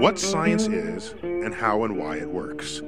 [0.00, 2.82] what science is and how and why it works.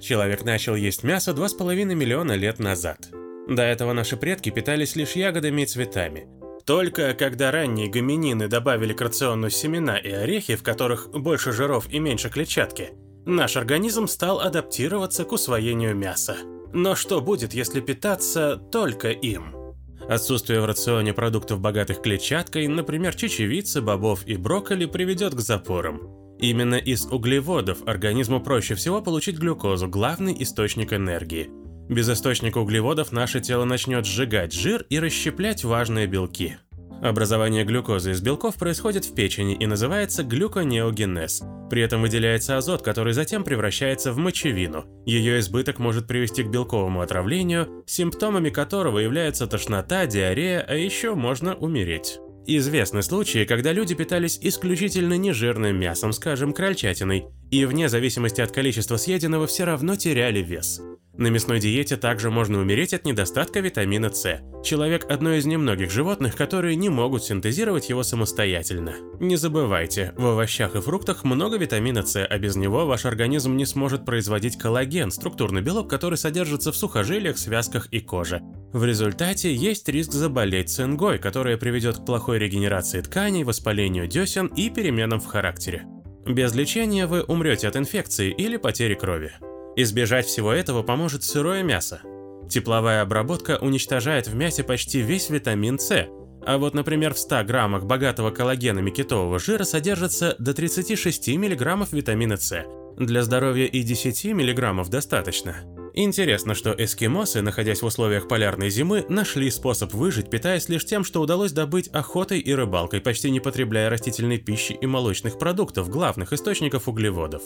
[0.00, 3.08] Человек начал есть мясо 2,5 миллиона лет назад.
[3.48, 6.28] До этого наши предки питались лишь ягодами и цветами.
[6.66, 11.98] Только когда ранние гоминины добавили к рациону семена и орехи, в которых больше жиров и
[11.98, 12.92] меньше клетчатки,
[13.26, 16.36] наш организм стал адаптироваться к усвоению мяса.
[16.72, 19.63] Но что будет, если питаться только им?
[20.08, 26.00] Отсутствие в рационе продуктов, богатых клетчаткой, например, чечевицы, бобов и брокколи, приведет к запорам.
[26.38, 31.48] Именно из углеводов организму проще всего получить глюкозу, главный источник энергии–
[31.88, 36.56] без источника углеводов наше тело начнет сжигать жир и расщеплять важные белки.
[37.04, 41.42] Образование глюкозы из белков происходит в печени и называется глюконеогенез.
[41.68, 44.86] При этом выделяется азот, который затем превращается в мочевину.
[45.04, 51.54] Ее избыток может привести к белковому отравлению, симптомами которого являются тошнота, диарея, а еще можно
[51.54, 52.20] умереть.
[52.46, 58.96] Известны случаи, когда люди питались исключительно нежирным мясом, скажем, крольчатиной, и вне зависимости от количества
[58.96, 60.80] съеденного все равно теряли вес.
[61.16, 64.40] На мясной диете также можно умереть от недостатка витамина С.
[64.64, 68.94] Человек– одно из немногих животных, которые не могут синтезировать его самостоятельно.
[69.20, 73.64] Не забывайте, в овощах и фруктах много витамина С, а без него ваш организм не
[73.64, 78.40] сможет производить коллаген– структурный белок, который содержится в сухожилиях, связках и коже.
[78.72, 84.68] В результате есть риск заболеть цингой, которая приведет к плохой регенерации тканей, воспалению десен и
[84.68, 85.84] переменам в характере.
[86.26, 89.32] Без лечения вы умрете от инфекции или потери крови.
[89.76, 92.00] Избежать всего этого поможет сырое мясо.
[92.48, 96.06] Тепловая обработка уничтожает в мясе почти весь витамин С,
[96.46, 102.36] а вот, например, в 100 граммах богатого коллагенами китового жира содержится до 36 мг витамина
[102.36, 102.64] С.
[102.98, 105.56] Для здоровья и 10 мг достаточно.
[105.96, 111.20] Интересно, что эскимосы, находясь в условиях полярной зимы, нашли способ выжить, питаясь лишь тем, что
[111.20, 116.88] удалось добыть охотой и рыбалкой, почти не потребляя растительной пищи и молочных продуктов, главных источников
[116.88, 117.42] углеводов.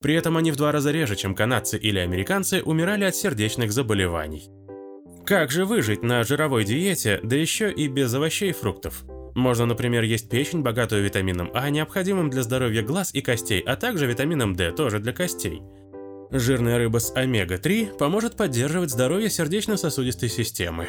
[0.00, 4.48] При этом они в два раза реже, чем канадцы или американцы, умирали от сердечных заболеваний.
[5.26, 9.04] Как же выжить на жировой диете, да еще и без овощей и фруктов?
[9.34, 14.06] Можно, например, есть печень, богатую витамином А, необходимым для здоровья глаз и костей, а также
[14.06, 15.62] витамином D, тоже для костей.
[16.30, 20.88] Жирная рыба с омега-3 поможет поддерживать здоровье сердечно-сосудистой системы.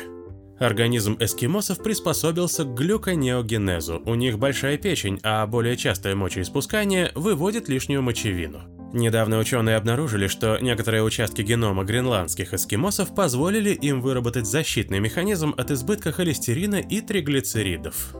[0.60, 8.02] Организм эскимосов приспособился к глюконеогенезу, у них большая печень, а более частое мочеиспускание выводит лишнюю
[8.02, 8.79] мочевину.
[8.92, 15.70] Недавно ученые обнаружили, что некоторые участки генома гренландских эскимосов позволили им выработать защитный механизм от
[15.70, 18.16] избытка холестерина и триглицеридов.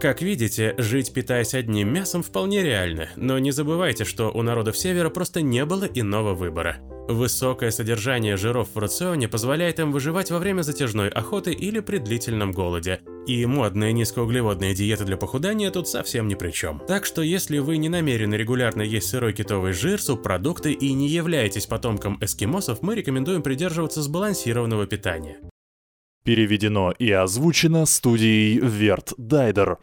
[0.00, 5.10] Как видите, жить питаясь одним мясом вполне реально, но не забывайте, что у народов Севера
[5.10, 6.76] просто не было иного выбора.
[7.08, 12.50] Высокое содержание жиров в рационе позволяет им выживать во время затяжной охоты или при длительном
[12.50, 13.00] голоде.
[13.28, 16.82] И модные низкоуглеводные диеты для похудания тут совсем ни при чем.
[16.88, 21.66] Так что если вы не намерены регулярно есть сырой китовый жир, субпродукты и не являетесь
[21.66, 25.38] потомком эскимосов, мы рекомендуем придерживаться сбалансированного питания.
[26.24, 29.78] Переведено и озвучено студией Верт Дайдер.